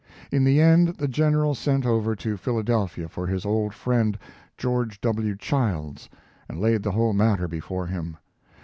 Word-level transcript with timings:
In 0.31 0.43
the 0.43 0.59
end 0.59 0.87
the 0.97 1.07
General 1.07 1.53
sent 1.53 1.85
over 1.85 2.15
to 2.15 2.35
Philadelphia 2.35 3.07
for 3.07 3.27
his 3.27 3.45
old 3.45 3.75
friend, 3.75 4.17
George 4.57 4.99
W. 5.01 5.35
Childs, 5.37 6.09
and 6.49 6.59
laid 6.59 6.81
the 6.81 6.93
whole 6.93 7.13
matter 7.13 7.47
before 7.47 7.85
him. 7.85 8.17